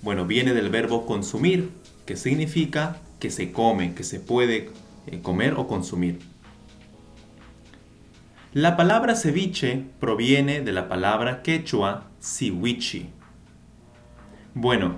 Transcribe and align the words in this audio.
bueno, 0.00 0.26
viene 0.26 0.54
del 0.54 0.70
verbo 0.70 1.04
consumir, 1.04 1.68
que 2.06 2.16
significa 2.16 2.96
que 3.20 3.30
se 3.30 3.52
come, 3.52 3.92
que 3.92 4.04
se 4.04 4.20
puede 4.20 4.70
eh, 5.06 5.20
comer 5.20 5.52
o 5.58 5.66
consumir. 5.66 6.31
La 8.54 8.76
palabra 8.76 9.14
ceviche 9.16 9.82
proviene 9.98 10.60
de 10.60 10.72
la 10.72 10.86
palabra 10.86 11.40
quechua 11.42 12.10
siwichi. 12.18 13.08
Bueno, 14.52 14.96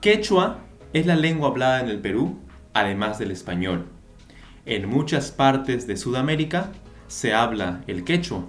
quechua 0.00 0.60
es 0.94 1.04
la 1.04 1.14
lengua 1.14 1.48
hablada 1.50 1.80
en 1.80 1.90
el 1.90 2.00
Perú, 2.00 2.38
además 2.72 3.18
del 3.18 3.32
español. 3.32 3.84
En 4.64 4.88
muchas 4.88 5.30
partes 5.30 5.86
de 5.86 5.98
Sudamérica 5.98 6.72
se 7.06 7.34
habla 7.34 7.84
el 7.86 8.02
quechua. 8.02 8.46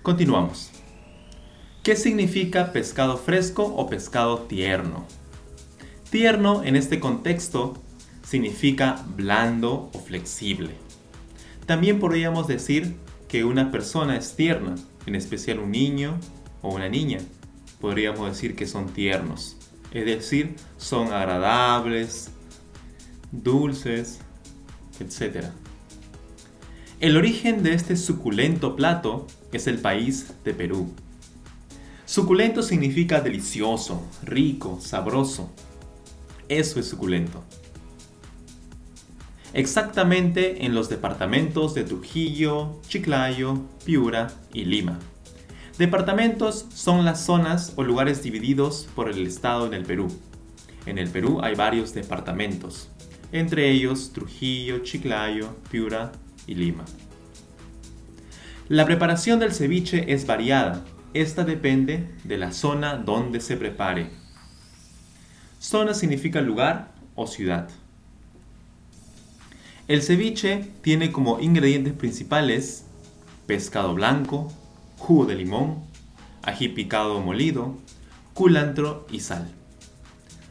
Continuamos. 0.00 0.70
¿Qué 1.82 1.94
significa 1.94 2.72
pescado 2.72 3.18
fresco 3.18 3.64
o 3.64 3.86
pescado 3.86 4.38
tierno? 4.44 5.04
Tierno 6.08 6.64
en 6.64 6.74
este 6.74 7.00
contexto 7.00 7.74
significa 8.22 9.04
blando 9.14 9.90
o 9.92 9.98
flexible. 9.98 10.87
También 11.68 12.00
podríamos 12.00 12.48
decir 12.48 12.96
que 13.28 13.44
una 13.44 13.70
persona 13.70 14.16
es 14.16 14.34
tierna, 14.34 14.76
en 15.04 15.14
especial 15.14 15.58
un 15.58 15.70
niño 15.70 16.18
o 16.62 16.74
una 16.74 16.88
niña. 16.88 17.18
Podríamos 17.78 18.26
decir 18.26 18.56
que 18.56 18.66
son 18.66 18.88
tiernos, 18.94 19.58
es 19.92 20.06
decir, 20.06 20.56
son 20.78 21.12
agradables, 21.12 22.30
dulces, 23.32 24.20
etc. 24.98 25.48
El 27.00 27.18
origen 27.18 27.62
de 27.62 27.74
este 27.74 27.98
suculento 27.98 28.74
plato 28.74 29.26
es 29.52 29.66
el 29.66 29.76
país 29.76 30.32
de 30.46 30.54
Perú. 30.54 30.90
Suculento 32.06 32.62
significa 32.62 33.20
delicioso, 33.20 34.02
rico, 34.22 34.78
sabroso. 34.80 35.52
Eso 36.48 36.80
es 36.80 36.88
suculento 36.88 37.44
exactamente 39.52 40.64
en 40.64 40.74
los 40.74 40.88
departamentos 40.88 41.74
de 41.74 41.84
Trujillo, 41.84 42.80
Chiclayo, 42.88 43.62
Piura 43.84 44.28
y 44.52 44.64
Lima. 44.64 44.98
Departamentos 45.78 46.66
son 46.74 47.04
las 47.04 47.24
zonas 47.24 47.72
o 47.76 47.84
lugares 47.84 48.22
divididos 48.22 48.88
por 48.94 49.08
el 49.08 49.26
Estado 49.26 49.66
en 49.66 49.74
el 49.74 49.84
Perú. 49.84 50.08
En 50.86 50.98
el 50.98 51.08
Perú 51.08 51.40
hay 51.42 51.54
varios 51.54 51.94
departamentos, 51.94 52.88
entre 53.30 53.70
ellos 53.70 54.12
Trujillo, 54.12 54.80
Chiclayo, 54.80 55.54
Piura 55.70 56.12
y 56.46 56.54
Lima. 56.54 56.84
La 58.68 58.84
preparación 58.84 59.38
del 59.38 59.54
ceviche 59.54 60.12
es 60.12 60.26
variada. 60.26 60.84
Esta 61.14 61.44
depende 61.44 62.14
de 62.24 62.36
la 62.36 62.52
zona 62.52 62.96
donde 62.96 63.40
se 63.40 63.56
prepare. 63.56 64.10
Zona 65.58 65.94
significa 65.94 66.40
lugar 66.40 66.92
o 67.14 67.26
ciudad. 67.26 67.70
El 69.88 70.02
ceviche 70.02 70.70
tiene 70.82 71.12
como 71.12 71.40
ingredientes 71.40 71.94
principales 71.94 72.84
pescado 73.46 73.94
blanco, 73.94 74.52
jugo 74.98 75.24
de 75.24 75.34
limón, 75.34 75.78
ají 76.42 76.68
picado 76.68 77.20
molido, 77.20 77.74
culantro 78.34 79.06
y 79.10 79.20
sal. 79.20 79.50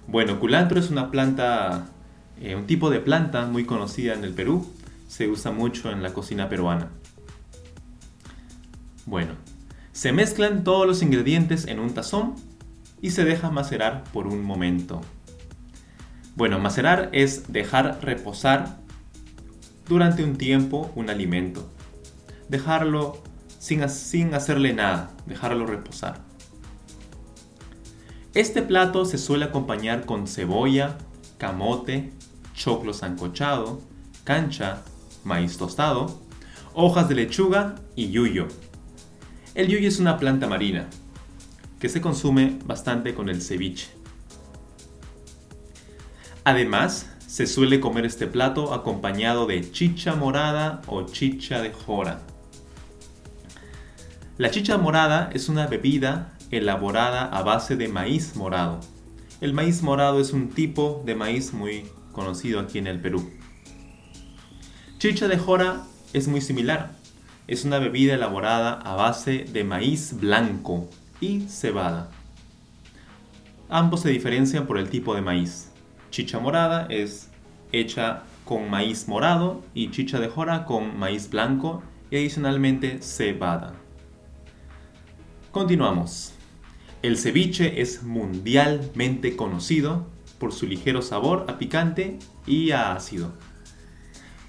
Bueno, 0.07 0.39
culantro 0.39 0.79
es 0.79 0.89
una 0.89 1.11
planta, 1.11 1.85
eh, 2.41 2.55
un 2.55 2.65
tipo 2.65 2.89
de 2.89 2.99
planta 2.99 3.45
muy 3.45 3.65
conocida 3.65 4.15
en 4.15 4.23
el 4.23 4.33
Perú, 4.33 4.67
se 5.07 5.27
usa 5.27 5.51
mucho 5.51 5.91
en 5.91 6.01
la 6.01 6.13
cocina 6.13 6.49
peruana. 6.49 6.89
Bueno, 9.05 9.33
se 9.91 10.13
mezclan 10.13 10.63
todos 10.63 10.87
los 10.87 11.03
ingredientes 11.03 11.67
en 11.67 11.79
un 11.79 11.93
tazón 11.93 12.33
y 13.03 13.11
se 13.11 13.23
deja 13.23 13.51
macerar 13.51 14.03
por 14.05 14.25
un 14.25 14.43
momento. 14.43 15.01
Bueno, 16.35 16.57
macerar 16.57 17.09
es 17.11 17.53
dejar 17.53 17.99
reposar 18.01 18.86
durante 19.87 20.23
un 20.23 20.37
tiempo 20.37 20.91
un 20.95 21.09
alimento. 21.09 21.69
Dejarlo 22.49 23.21
sin, 23.59 23.87
sin 23.89 24.33
hacerle 24.33 24.73
nada, 24.73 25.11
dejarlo 25.25 25.65
reposar. 25.65 26.21
Este 28.33 28.61
plato 28.61 29.05
se 29.05 29.17
suele 29.17 29.45
acompañar 29.45 30.05
con 30.05 30.27
cebolla, 30.27 30.97
camote, 31.37 32.11
choclo 32.53 32.93
sancochado, 32.93 33.81
cancha, 34.23 34.83
maíz 35.23 35.57
tostado, 35.57 36.21
hojas 36.73 37.09
de 37.09 37.15
lechuga 37.15 37.75
y 37.95 38.09
yuyo. 38.09 38.47
El 39.55 39.67
yuyo 39.67 39.87
es 39.87 39.99
una 39.99 40.17
planta 40.17 40.47
marina 40.47 40.87
que 41.79 41.89
se 41.89 42.01
consume 42.01 42.59
bastante 42.65 43.13
con 43.13 43.29
el 43.29 43.41
ceviche. 43.41 43.89
Además, 46.43 47.09
se 47.27 47.45
suele 47.45 47.81
comer 47.81 48.05
este 48.05 48.25
plato 48.25 48.73
acompañado 48.73 49.45
de 49.45 49.69
chicha 49.71 50.15
morada 50.15 50.81
o 50.87 51.03
chicha 51.03 51.61
de 51.61 51.71
jora. 51.73 52.21
La 54.37 54.49
chicha 54.49 54.77
morada 54.77 55.29
es 55.33 55.49
una 55.49 55.67
bebida 55.67 56.37
elaborada 56.51 57.25
a 57.25 57.43
base 57.43 57.75
de 57.75 57.89
maíz 57.89 58.37
morado. 58.37 58.79
El 59.41 59.53
maíz 59.53 59.83
morado 59.83 60.21
es 60.21 60.31
un 60.31 60.49
tipo 60.49 61.03
de 61.05 61.15
maíz 61.15 61.53
muy 61.53 61.85
conocido 62.13 62.61
aquí 62.61 62.77
en 62.77 62.87
el 62.87 63.01
Perú. 63.01 63.29
Chicha 64.97 65.27
de 65.27 65.37
jora 65.37 65.83
es 66.13 66.29
muy 66.29 66.39
similar. 66.39 66.95
Es 67.47 67.65
una 67.65 67.79
bebida 67.79 68.13
elaborada 68.13 68.73
a 68.73 68.95
base 68.95 69.45
de 69.51 69.65
maíz 69.65 70.17
blanco 70.17 70.89
y 71.19 71.41
cebada. 71.41 72.09
Ambos 73.69 74.01
se 74.01 74.09
diferencian 74.09 74.65
por 74.65 74.77
el 74.77 74.89
tipo 74.89 75.13
de 75.13 75.21
maíz. 75.21 75.71
Chicha 76.09 76.39
morada 76.39 76.87
es 76.89 77.29
hecha 77.71 78.23
con 78.45 78.69
maíz 78.69 79.07
morado 79.07 79.61
y 79.73 79.91
chicha 79.91 80.19
de 80.19 80.29
jora 80.29 80.65
con 80.65 80.97
maíz 80.97 81.29
blanco 81.29 81.83
y 82.09 82.17
adicionalmente 82.17 83.01
cebada. 83.01 83.73
Continuamos. 85.51 86.33
El 87.03 87.17
ceviche 87.17 87.81
es 87.81 88.03
mundialmente 88.03 89.35
conocido 89.35 90.07
por 90.39 90.53
su 90.53 90.65
ligero 90.65 91.01
sabor 91.01 91.45
a 91.47 91.57
picante 91.57 92.19
y 92.45 92.71
a 92.71 92.93
ácido. 92.93 93.33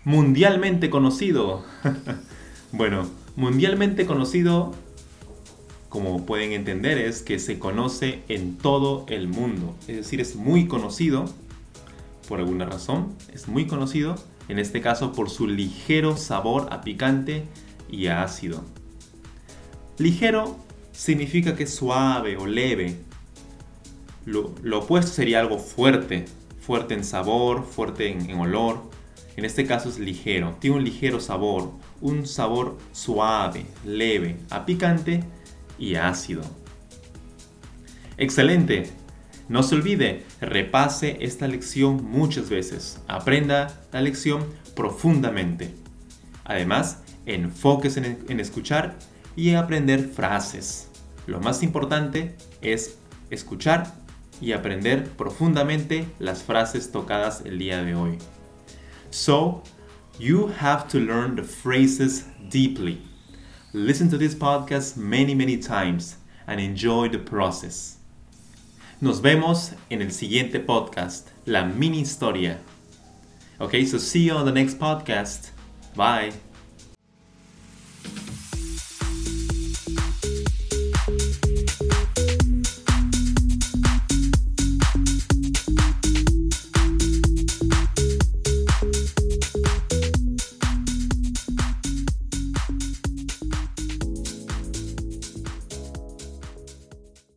Mundialmente 0.04 0.90
conocido. 0.90 1.64
bueno, 2.72 3.06
mundialmente 3.36 4.06
conocido, 4.06 4.74
como 5.88 6.24
pueden 6.24 6.52
entender, 6.52 6.98
es 6.98 7.22
que 7.22 7.38
se 7.38 7.58
conoce 7.58 8.22
en 8.28 8.56
todo 8.56 9.04
el 9.08 9.28
mundo. 9.28 9.74
Es 9.86 9.96
decir, 9.96 10.20
es 10.20 10.36
muy 10.36 10.66
conocido, 10.66 11.26
por 12.28 12.40
alguna 12.40 12.66
razón, 12.66 13.14
es 13.32 13.48
muy 13.48 13.66
conocido, 13.66 14.14
en 14.48 14.58
este 14.58 14.80
caso 14.80 15.12
por 15.12 15.30
su 15.30 15.46
ligero 15.46 16.16
sabor 16.16 16.68
a 16.70 16.82
picante 16.82 17.44
y 17.90 18.06
a 18.08 18.22
ácido. 18.22 18.62
Ligero 19.96 20.56
significa 20.92 21.56
que 21.56 21.64
es 21.64 21.74
suave 21.74 22.36
o 22.36 22.46
leve, 22.46 22.98
lo, 24.26 24.52
opuesto 24.78 25.10
sería 25.10 25.40
algo 25.40 25.58
fuerte, 25.58 26.26
fuerte 26.60 26.92
en 26.92 27.02
sabor, 27.02 27.64
fuerte 27.64 28.10
en, 28.10 28.28
en 28.28 28.38
olor. 28.38 28.82
En 29.36 29.46
este 29.46 29.64
caso 29.64 29.88
es 29.88 29.98
ligero, 29.98 30.56
tiene 30.60 30.76
un 30.76 30.84
ligero 30.84 31.20
sabor, 31.20 31.72
un 32.02 32.26
sabor 32.26 32.76
suave, 32.92 33.64
leve, 33.86 34.36
a 34.50 34.66
picante 34.66 35.24
y 35.78 35.94
ácido. 35.94 36.42
Excelente. 38.18 38.90
No 39.48 39.62
se 39.62 39.74
olvide, 39.76 40.24
repase 40.40 41.16
esta 41.20 41.48
lección 41.48 42.04
muchas 42.04 42.50
veces. 42.50 43.00
Aprenda 43.08 43.80
la 43.92 44.02
lección 44.02 44.44
profundamente. 44.76 45.74
Además, 46.44 47.02
enfóquese 47.24 48.00
en, 48.00 48.18
en 48.28 48.40
escuchar 48.40 48.98
y 49.36 49.54
aprender 49.54 50.06
frases. 50.06 50.88
Lo 51.26 51.40
más 51.40 51.62
importante 51.62 52.36
es 52.60 52.98
escuchar 53.30 53.94
y 54.40 54.52
aprender 54.52 55.08
profundamente 55.10 56.06
las 56.18 56.42
frases 56.42 56.92
tocadas 56.92 57.42
el 57.44 57.58
día 57.58 57.82
de 57.82 57.94
hoy. 57.94 58.18
So, 59.10 59.62
you 60.18 60.50
have 60.60 60.88
to 60.88 60.98
learn 60.98 61.36
the 61.36 61.42
phrases 61.42 62.26
deeply. 62.50 63.00
Listen 63.72 64.10
to 64.10 64.18
this 64.18 64.34
podcast 64.34 64.96
many, 64.96 65.34
many 65.34 65.56
times 65.56 66.18
and 66.46 66.60
enjoy 66.60 67.08
the 67.08 67.18
process. 67.18 67.98
Nos 69.00 69.22
vemos 69.22 69.74
en 69.90 70.02
el 70.02 70.10
siguiente 70.10 70.58
podcast, 70.58 71.28
la 71.44 71.64
mini 71.64 72.00
historia. 72.00 72.58
Okay, 73.60 73.86
so 73.86 73.96
see 73.96 74.24
you 74.24 74.34
on 74.34 74.44
the 74.44 74.50
next 74.50 74.80
podcast. 74.80 75.50
Bye. 75.94 76.47